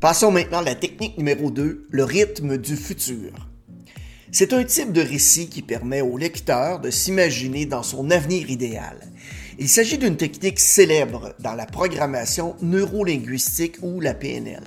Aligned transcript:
Passons 0.00 0.30
maintenant 0.30 0.60
à 0.60 0.64
la 0.64 0.74
technique 0.74 1.18
numéro 1.18 1.50
2, 1.50 1.88
le 1.90 2.04
rythme 2.04 2.56
du 2.56 2.74
futur. 2.74 3.32
C'est 4.32 4.54
un 4.54 4.64
type 4.64 4.92
de 4.92 5.02
récit 5.02 5.48
qui 5.50 5.60
permet 5.60 6.00
au 6.00 6.16
lecteur 6.16 6.80
de 6.80 6.88
s'imaginer 6.88 7.66
dans 7.66 7.82
son 7.82 8.10
avenir 8.10 8.48
idéal. 8.48 8.96
Il 9.58 9.68
s'agit 9.68 9.98
d'une 9.98 10.16
technique 10.16 10.58
célèbre 10.58 11.34
dans 11.40 11.52
la 11.52 11.66
programmation 11.66 12.56
neurolinguistique 12.62 13.76
ou 13.82 14.00
la 14.00 14.14
PNL. 14.14 14.62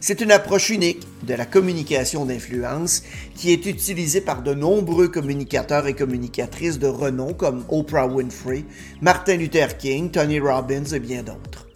C'est 0.00 0.22
une 0.22 0.32
approche 0.32 0.70
unique 0.70 1.06
de 1.24 1.34
la 1.34 1.44
communication 1.44 2.24
d'influence 2.24 3.02
qui 3.34 3.52
est 3.52 3.66
utilisée 3.66 4.22
par 4.22 4.42
de 4.42 4.54
nombreux 4.54 5.08
communicateurs 5.08 5.86
et 5.88 5.94
communicatrices 5.94 6.78
de 6.78 6.86
renom 6.86 7.34
comme 7.34 7.66
Oprah 7.68 8.06
Winfrey, 8.06 8.64
Martin 9.02 9.36
Luther 9.36 9.76
King, 9.76 10.10
Tony 10.10 10.40
Robbins 10.40 10.86
et 10.94 11.00
bien 11.00 11.22
d'autres. 11.22 11.68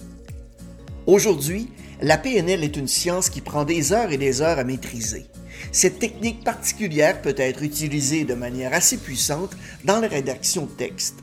Aujourd'hui, 1.07 1.69
la 2.01 2.19
PNL 2.19 2.63
est 2.63 2.77
une 2.77 2.89
science 2.89 3.31
qui 3.31 3.41
prend 3.41 3.65
des 3.65 3.93
heures 3.93 4.13
et 4.13 4.19
des 4.19 4.43
heures 4.43 4.59
à 4.59 4.65
maîtriser. 4.65 5.27
Cette 5.73 5.99
technique 5.99 6.45
particulière 6.45 7.23
peut 7.23 7.35
être 7.39 7.63
utilisée 7.63 8.25
de 8.25 8.35
manière 8.35 8.75
assez 8.75 8.99
puissante 8.99 9.57
dans 9.85 10.01
la 10.01 10.09
rédaction 10.09 10.67
de 10.67 10.71
texte. 10.71 11.17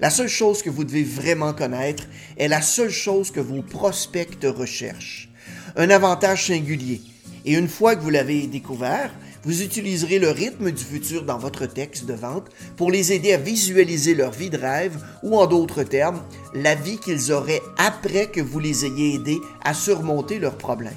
La 0.00 0.10
seule 0.10 0.28
chose 0.28 0.62
que 0.62 0.70
vous 0.70 0.84
devez 0.84 1.02
vraiment 1.02 1.52
connaître 1.52 2.04
est 2.36 2.48
la 2.48 2.62
seule 2.62 2.90
chose 2.90 3.30
que 3.30 3.40
vos 3.40 3.62
prospects 3.62 4.44
recherchent 4.44 5.30
un 5.76 5.90
avantage 5.90 6.46
singulier. 6.46 7.00
Et 7.44 7.54
une 7.54 7.68
fois 7.68 7.96
que 7.96 8.02
vous 8.02 8.10
l'avez 8.10 8.46
découvert, 8.46 9.12
vous 9.42 9.62
utiliserez 9.62 10.18
le 10.18 10.30
rythme 10.30 10.70
du 10.70 10.84
futur 10.84 11.24
dans 11.24 11.38
votre 11.38 11.66
texte 11.66 12.04
de 12.04 12.14
vente 12.14 12.48
pour 12.76 12.90
les 12.90 13.12
aider 13.12 13.32
à 13.32 13.38
visualiser 13.38 14.14
leur 14.14 14.32
vie 14.32 14.50
de 14.50 14.58
rêve 14.58 14.96
ou 15.22 15.36
en 15.36 15.46
d'autres 15.46 15.82
termes, 15.82 16.22
la 16.54 16.74
vie 16.74 16.98
qu'ils 16.98 17.32
auraient 17.32 17.62
après 17.78 18.26
que 18.26 18.40
vous 18.40 18.58
les 18.58 18.84
ayez 18.84 19.14
aidés 19.14 19.40
à 19.64 19.72
surmonter 19.72 20.38
leurs 20.38 20.58
problèmes. 20.58 20.92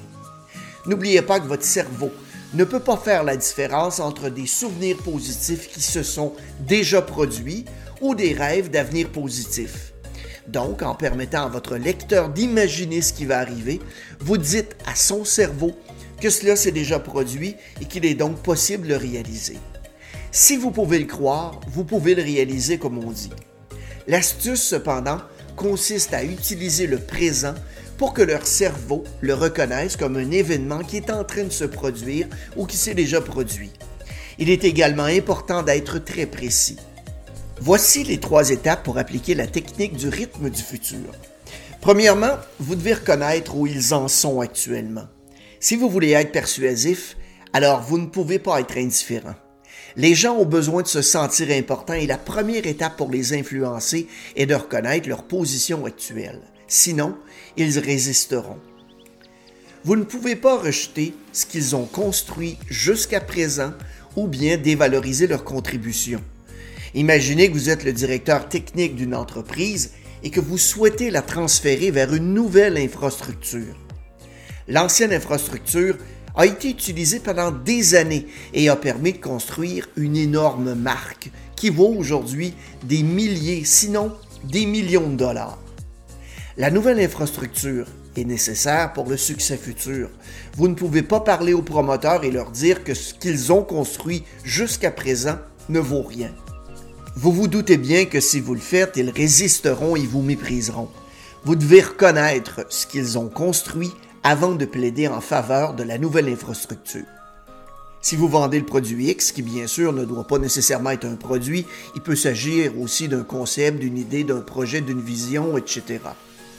N'oubliez 0.86 1.22
pas 1.22 1.40
que 1.40 1.48
votre 1.48 1.64
cerveau 1.64 2.10
ne 2.52 2.64
peut 2.64 2.80
pas 2.80 2.96
faire 2.96 3.24
la 3.24 3.36
différence 3.36 3.98
entre 3.98 4.28
des 4.28 4.46
souvenirs 4.46 4.98
positifs 4.98 5.72
qui 5.72 5.80
se 5.80 6.02
sont 6.02 6.34
déjà 6.60 7.02
produits 7.02 7.64
ou 8.00 8.14
des 8.14 8.34
rêves 8.34 8.70
d'avenir 8.70 9.08
positifs. 9.08 9.92
Donc, 10.46 10.82
en 10.82 10.94
permettant 10.94 11.46
à 11.46 11.48
votre 11.48 11.76
lecteur 11.76 12.28
d'imaginer 12.28 13.00
ce 13.00 13.14
qui 13.14 13.24
va 13.24 13.38
arriver, 13.38 13.80
vous 14.20 14.36
dites 14.36 14.76
à 14.86 14.94
son 14.94 15.24
cerveau 15.24 15.74
que 16.24 16.30
cela 16.30 16.56
s'est 16.56 16.72
déjà 16.72 16.98
produit 16.98 17.54
et 17.82 17.84
qu'il 17.84 18.06
est 18.06 18.14
donc 18.14 18.38
possible 18.38 18.84
de 18.84 18.94
le 18.94 18.96
réaliser. 18.96 19.58
Si 20.32 20.56
vous 20.56 20.70
pouvez 20.70 20.98
le 20.98 21.04
croire, 21.04 21.60
vous 21.68 21.84
pouvez 21.84 22.14
le 22.14 22.22
réaliser 22.22 22.78
comme 22.78 22.96
on 22.96 23.10
dit. 23.10 23.28
L'astuce, 24.08 24.62
cependant, 24.62 25.18
consiste 25.54 26.14
à 26.14 26.24
utiliser 26.24 26.86
le 26.86 26.96
présent 26.96 27.52
pour 27.98 28.14
que 28.14 28.22
leur 28.22 28.46
cerveau 28.46 29.04
le 29.20 29.34
reconnaisse 29.34 29.98
comme 29.98 30.16
un 30.16 30.30
événement 30.30 30.78
qui 30.78 30.96
est 30.96 31.10
en 31.10 31.24
train 31.24 31.44
de 31.44 31.52
se 31.52 31.64
produire 31.64 32.26
ou 32.56 32.64
qui 32.64 32.78
s'est 32.78 32.94
déjà 32.94 33.20
produit. 33.20 33.72
Il 34.38 34.48
est 34.48 34.64
également 34.64 35.04
important 35.04 35.62
d'être 35.62 35.98
très 35.98 36.24
précis. 36.24 36.78
Voici 37.60 38.02
les 38.02 38.18
trois 38.18 38.48
étapes 38.48 38.82
pour 38.82 38.96
appliquer 38.96 39.34
la 39.34 39.46
technique 39.46 39.94
du 39.94 40.08
rythme 40.08 40.48
du 40.48 40.62
futur. 40.62 41.12
Premièrement, 41.82 42.38
vous 42.60 42.76
devez 42.76 42.94
reconnaître 42.94 43.54
où 43.56 43.66
ils 43.66 43.92
en 43.92 44.08
sont 44.08 44.40
actuellement. 44.40 45.04
Si 45.64 45.76
vous 45.76 45.88
voulez 45.88 46.10
être 46.10 46.30
persuasif, 46.30 47.16
alors 47.54 47.80
vous 47.80 47.96
ne 47.96 48.04
pouvez 48.04 48.38
pas 48.38 48.60
être 48.60 48.76
indifférent. 48.76 49.34
Les 49.96 50.14
gens 50.14 50.36
ont 50.36 50.44
besoin 50.44 50.82
de 50.82 50.86
se 50.86 51.00
sentir 51.00 51.50
importants 51.50 51.94
et 51.94 52.06
la 52.06 52.18
première 52.18 52.66
étape 52.66 52.98
pour 52.98 53.10
les 53.10 53.32
influencer 53.32 54.06
est 54.36 54.44
de 54.44 54.54
reconnaître 54.54 55.08
leur 55.08 55.22
position 55.22 55.86
actuelle. 55.86 56.42
Sinon, 56.68 57.16
ils 57.56 57.78
résisteront. 57.78 58.58
Vous 59.84 59.96
ne 59.96 60.04
pouvez 60.04 60.36
pas 60.36 60.58
rejeter 60.58 61.14
ce 61.32 61.46
qu'ils 61.46 61.74
ont 61.74 61.86
construit 61.86 62.58
jusqu'à 62.68 63.22
présent 63.22 63.72
ou 64.16 64.26
bien 64.26 64.58
dévaloriser 64.58 65.26
leur 65.26 65.44
contribution. 65.44 66.20
Imaginez 66.92 67.48
que 67.48 67.54
vous 67.54 67.70
êtes 67.70 67.84
le 67.84 67.94
directeur 67.94 68.50
technique 68.50 68.96
d'une 68.96 69.14
entreprise 69.14 69.92
et 70.22 70.28
que 70.28 70.40
vous 70.40 70.58
souhaitez 70.58 71.10
la 71.10 71.22
transférer 71.22 71.90
vers 71.90 72.12
une 72.12 72.34
nouvelle 72.34 72.76
infrastructure. 72.76 73.74
L'ancienne 74.66 75.12
infrastructure 75.12 75.96
a 76.34 76.46
été 76.46 76.70
utilisée 76.70 77.20
pendant 77.20 77.50
des 77.50 77.94
années 77.94 78.26
et 78.54 78.68
a 78.68 78.76
permis 78.76 79.12
de 79.12 79.18
construire 79.18 79.88
une 79.96 80.16
énorme 80.16 80.74
marque 80.74 81.30
qui 81.54 81.68
vaut 81.68 81.94
aujourd'hui 81.96 82.54
des 82.82 83.02
milliers, 83.02 83.64
sinon 83.64 84.12
des 84.42 84.64
millions 84.64 85.10
de 85.10 85.16
dollars. 85.16 85.58
La 86.56 86.70
nouvelle 86.70 87.00
infrastructure 87.00 87.86
est 88.16 88.24
nécessaire 88.24 88.92
pour 88.92 89.08
le 89.08 89.16
succès 89.16 89.56
futur. 89.56 90.08
Vous 90.56 90.68
ne 90.68 90.74
pouvez 90.74 91.02
pas 91.02 91.20
parler 91.20 91.52
aux 91.52 91.62
promoteurs 91.62 92.24
et 92.24 92.30
leur 92.30 92.50
dire 92.50 92.84
que 92.84 92.94
ce 92.94 93.12
qu'ils 93.12 93.52
ont 93.52 93.62
construit 93.62 94.24
jusqu'à 94.44 94.90
présent 94.90 95.38
ne 95.68 95.80
vaut 95.80 96.02
rien. 96.02 96.30
Vous 97.16 97.32
vous 97.32 97.48
doutez 97.48 97.76
bien 97.76 98.06
que 98.06 98.20
si 98.20 98.40
vous 98.40 98.54
le 98.54 98.60
faites, 98.60 98.96
ils 98.96 99.10
résisteront 99.10 99.94
et 99.94 100.06
vous 100.06 100.22
mépriseront. 100.22 100.88
Vous 101.44 101.54
devez 101.54 101.82
reconnaître 101.82 102.64
ce 102.70 102.86
qu'ils 102.86 103.18
ont 103.18 103.28
construit 103.28 103.92
avant 104.26 104.54
de 104.54 104.64
plaider 104.64 105.06
en 105.06 105.20
faveur 105.20 105.74
de 105.74 105.82
la 105.82 105.98
nouvelle 105.98 106.30
infrastructure. 106.30 107.04
Si 108.00 108.16
vous 108.16 108.26
vendez 108.26 108.58
le 108.58 108.64
produit 108.64 109.10
X, 109.10 109.32
qui 109.32 109.42
bien 109.42 109.66
sûr 109.66 109.92
ne 109.92 110.06
doit 110.06 110.26
pas 110.26 110.38
nécessairement 110.38 110.90
être 110.90 111.04
un 111.04 111.16
produit, 111.16 111.66
il 111.94 112.00
peut 112.00 112.16
s'agir 112.16 112.72
aussi 112.80 113.06
d'un 113.06 113.22
concept, 113.22 113.78
d'une 113.80 113.98
idée, 113.98 114.24
d'un 114.24 114.40
projet, 114.40 114.80
d'une 114.80 115.02
vision, 115.02 115.58
etc. 115.58 116.00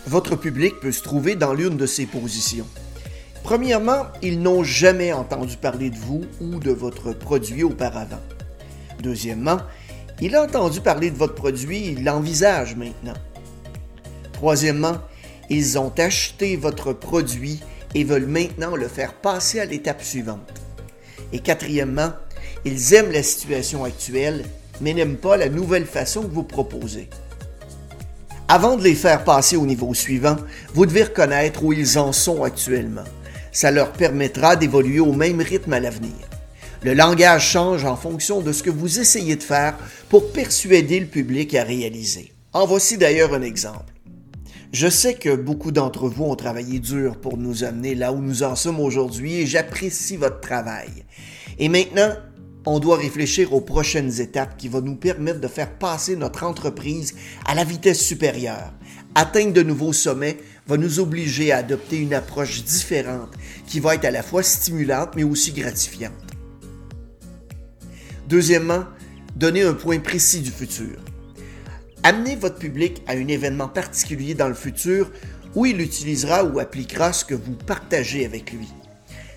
Votre 0.06 0.36
public 0.36 0.80
peut 0.80 0.92
se 0.92 1.02
trouver 1.02 1.36
dans 1.36 1.54
l'une 1.54 1.75
de 1.75 1.88
ces 1.88 2.06
positions. 2.06 2.68
Premièrement, 3.44 4.04
ils 4.22 4.40
n'ont 4.40 4.64
jamais 4.64 5.12
entendu 5.12 5.58
parler 5.58 5.90
de 5.90 5.98
vous 5.98 6.22
ou 6.42 6.59
de 6.59 6.72
votre 6.72 7.14
produit 7.14 7.64
auparavant. 7.64 8.22
Deuxièmement, 9.02 9.58
il 10.22 10.36
a 10.36 10.44
entendu 10.44 10.81
parler 10.81 11.09
de 11.09 11.18
votre 11.18 11.34
produit, 11.34 11.94
il 11.94 12.04
l'envisage 12.04 12.75
maintenant. 12.75 13.20
Troisièmement, 14.34 14.98
ils 15.50 15.78
ont 15.78 15.94
acheté 15.97 16.56
votre 16.56 16.94
produit 16.94 17.61
et 17.94 18.03
veulent 18.03 18.28
maintenant 18.28 18.75
le 18.75 18.88
faire 18.88 19.13
passer 19.13 19.59
à 19.59 19.66
l'étape 19.66 20.03
suivante. 20.03 20.61
Et 21.33 21.39
quatrièmement, 21.39 22.13
ils 22.66 22.94
aiment 22.94 23.11
la 23.11 23.23
situation 23.23 23.83
actuelle, 23.83 24.45
mais 24.81 24.94
n'aiment 24.94 25.17
pas 25.17 25.38
la 25.38 25.50
nouvelle 25.50 25.85
façon 25.85 26.22
que 26.23 26.33
vous 26.33 26.44
proposez. 26.44 27.09
Avant 28.47 28.75
de 28.75 28.83
les 28.83 28.95
faire 28.95 29.23
passer 29.23 29.56
au 29.56 29.66
niveau 29.66 29.94
suivant, 29.94 30.35
vous 30.73 30.85
devez 30.85 31.03
reconnaître 31.03 31.63
où 31.63 31.73
ils 31.73 31.97
en 31.97 32.12
sont 32.12 32.44
actuellement. 32.44 33.03
Ça 33.51 33.72
leur 33.72 33.91
permettra 33.91 34.56
d'évoluer 34.56 35.00
au 35.00 35.13
même 35.13 35.41
rythme 35.41 35.73
à 35.73 35.79
l'avenir. 35.79 36.13
Le 36.83 36.94
langage 36.94 37.50
change 37.50 37.85
en 37.85 37.95
fonction 37.95 38.41
de 38.41 38.51
ce 38.51 38.62
que 38.62 38.69
vous 38.69 39.00
essayez 39.00 39.35
de 39.35 39.41
faire 39.41 39.75
pour 40.09 40.31
persuader 40.31 41.00
le 41.00 41.07
public 41.07 41.56
à 41.56 41.63
réaliser. 41.63 42.33
En 42.53 42.67
voici 42.67 42.97
d'ailleurs 42.97 43.33
un 43.33 43.41
exemple. 43.41 43.94
Je 44.72 44.88
sais 44.88 45.14
que 45.14 45.36
beaucoup 45.36 45.72
d'entre 45.72 46.08
vous 46.08 46.26
ont 46.26 46.36
travaillé 46.36 46.80
dur 46.80 47.18
pour 47.18 47.38
nous 47.38 47.64
amener 47.64 47.96
là 47.96 48.12
où 48.12 48.20
nous 48.20 48.44
en 48.44 48.56
sommes 48.56 48.80
aujourd'hui 48.80 49.36
et 49.36 49.46
j'apprécie 49.46 50.18
votre 50.18 50.42
travail. 50.42 50.90
Et 51.59 51.70
maintenant, 51.70 52.14
on 52.66 52.80
doit 52.80 52.98
réfléchir 52.98 53.54
aux 53.54 53.62
prochaines 53.62 54.20
étapes 54.20 54.58
qui 54.58 54.68
vont 54.68 54.81
nous 54.81 54.96
permettre 54.96 55.40
de 55.40 55.48
faire 55.48 55.78
passer 55.78 56.16
notre 56.16 56.44
entreprise 56.44 57.16
à 57.46 57.54
la 57.56 57.64
vitesse 57.64 58.02
supérieure. 58.02 58.74
Atteindre 59.14 59.54
de 59.54 59.62
nouveaux 59.62 59.94
sommets 59.94 60.38
va 60.68 60.78
nous 60.78 61.00
obliger 61.00 61.52
à 61.52 61.58
adopter 61.58 61.98
une 61.98 62.14
approche 62.14 62.64
différente 62.64 63.34
qui 63.68 63.80
va 63.80 63.96
être 63.96 64.06
à 64.06 64.12
la 64.12 64.24
fois 64.24 64.44
stimulante 64.44 65.12
mais 65.16 65.24
aussi 65.24 65.52
gratifiante. 65.52 66.12
Deuxièmement, 68.28 68.86
donnez 69.36 69.62
un 69.62 69.74
point 69.74 70.00
précis 70.00 70.42
du 70.42 70.50
futur. 70.50 70.98
Amenez 72.08 72.36
votre 72.36 72.60
public 72.60 73.02
à 73.08 73.14
un 73.14 73.28
événement 73.28 73.68
particulier 73.68 74.36
dans 74.36 74.48
le 74.48 74.54
futur 74.54 75.10
où 75.56 75.66
il 75.66 75.82
utilisera 75.82 76.44
ou 76.44 76.60
appliquera 76.60 77.12
ce 77.12 77.26
que 77.26 77.34
vous 77.34 77.54
partagez 77.54 78.28
avec 78.28 78.52
lui. 78.52 78.68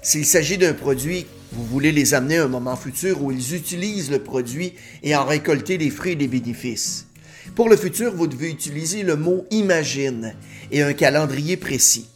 S'il 0.03 0.26
s'agit 0.26 0.59
d'un 0.59 0.75
produit, 0.75 1.25
vous 1.53 1.65
voulez 1.65 1.93
les 1.93 2.12
amener 2.12 2.37
à 2.37 2.44
un 2.44 2.49
moment 2.49 2.76
futur 2.76 3.23
où 3.23 3.32
ils 3.32 3.55
utilisent 3.55 4.11
le 4.11 4.19
produit 4.19 4.75
et 5.03 5.17
en 5.17 5.25
récolter 5.25 5.79
les 5.79 5.88
fruits 5.88 6.12
et 6.12 6.17
les 6.17 6.29
bénéfices. 6.29 7.06
Pour 7.55 7.70
le 7.70 7.76
futur, 7.79 8.15
vous 8.15 8.26
devez 8.26 8.50
utiliser 8.50 9.03
le 9.03 9.17
mot 9.17 9.47
imagine 9.50 10.35
et 10.71 10.82
un 10.82 10.93
calendrier 10.93 11.56
précis. 11.56 12.06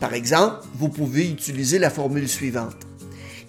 Par 0.00 0.14
exemple, 0.14 0.64
vous 0.76 0.88
pouvez 0.88 1.28
utiliser 1.28 1.78
la 1.78 1.90
formule 1.90 2.30
suivante. 2.30 2.86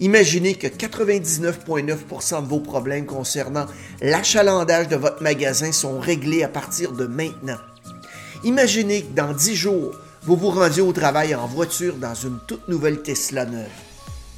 Imaginez 0.04 0.54
que 0.56 0.66
99,9% 0.66 2.42
de 2.42 2.46
vos 2.46 2.60
problèmes 2.60 3.06
concernant 3.06 3.64
l'achalandage 4.02 4.86
de 4.88 4.96
votre 4.96 5.22
magasin 5.22 5.72
sont 5.72 5.98
réglés 5.98 6.42
à 6.42 6.48
partir 6.48 6.92
de 6.92 7.06
maintenant. 7.06 7.56
Imaginez 8.44 9.00
que 9.00 9.14
dans 9.14 9.32
10 9.32 9.56
jours, 9.56 9.92
vous 10.20 10.36
vous 10.36 10.50
rendiez 10.50 10.82
au 10.82 10.92
travail 10.92 11.34
en 11.34 11.46
voiture 11.46 11.96
dans 11.96 12.14
une 12.14 12.38
toute 12.46 12.68
nouvelle 12.68 13.00
Tesla 13.00 13.46
neuve. 13.46 13.64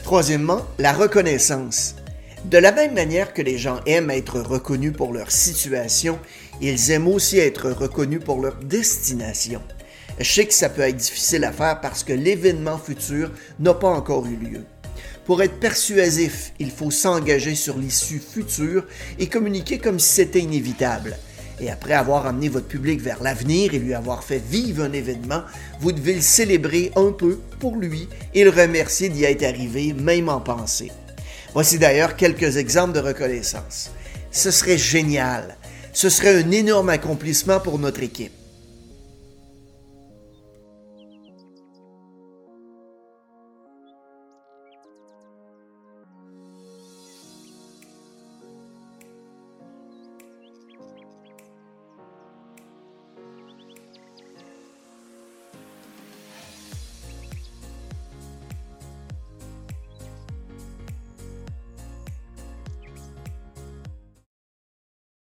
Troisièmement, 0.05 0.65
la 0.79 0.93
reconnaissance. 0.93 1.97
De 2.45 2.59
la 2.59 2.71
même 2.71 2.95
manière 2.95 3.33
que 3.33 3.43
les 3.43 3.59
gens 3.59 3.81
aiment 3.87 4.13
être 4.13 4.39
reconnus 4.39 4.93
pour 4.97 5.13
leur 5.13 5.33
situation, 5.33 6.21
ils 6.61 6.93
aiment 6.93 7.09
aussi 7.09 7.41
être 7.41 7.71
reconnus 7.73 8.23
pour 8.25 8.41
leur 8.41 8.55
destination. 8.55 9.61
Je 10.21 10.33
sais 10.33 10.47
que 10.47 10.55
ça 10.55 10.69
peut 10.69 10.83
être 10.83 10.97
difficile 10.97 11.43
à 11.43 11.51
faire 11.51 11.81
parce 11.81 12.05
que 12.05 12.13
l'événement 12.13 12.79
futur 12.79 13.33
n'a 13.59 13.75
pas 13.75 13.89
encore 13.89 14.27
eu 14.27 14.37
lieu. 14.37 14.65
Pour 15.27 15.43
être 15.43 15.59
persuasif, 15.59 16.53
il 16.61 16.71
faut 16.71 16.93
s'engager 16.93 17.57
sur 17.57 17.77
l'issue 17.77 18.21
future 18.21 18.85
et 19.19 19.27
communiquer 19.27 19.79
comme 19.79 19.99
si 19.99 20.15
c'était 20.15 20.39
inévitable. 20.39 21.17
Et 21.59 21.69
après 21.69 21.95
avoir 21.95 22.27
amené 22.27 22.49
votre 22.49 22.69
public 22.69 23.01
vers 23.01 23.21
l'avenir 23.21 23.75
et 23.75 23.81
lui 23.81 23.93
avoir 23.95 24.23
fait 24.23 24.41
vivre 24.51 24.85
un 24.85 24.93
événement, 24.93 25.43
vous 25.81 25.91
devez 25.91 26.15
le 26.15 26.21
célébrer 26.21 26.93
un 26.95 27.11
peu 27.11 27.41
pour 27.59 27.75
lui 27.75 28.09
et 28.35 28.45
le 28.45 28.51
remercier 28.51 29.09
d'y 29.09 29.25
être 29.25 29.43
arrivé, 29.43 29.93
même 29.95 30.29
en 30.29 30.41
pensée. 30.41 30.93
Voici 31.55 31.79
d'ailleurs 31.79 32.15
quelques 32.15 32.57
exemples 32.57 32.93
de 32.93 33.01
reconnaissance. 33.01 33.91
Ce 34.31 34.53
serait 34.53 34.79
génial. 34.79 35.57
Ce 35.93 36.09
serait 36.09 36.41
un 36.41 36.51
énorme 36.53 36.91
accomplissement 36.91 37.59
pour 37.59 37.81
notre 37.81 38.03
équipe. 38.03 38.46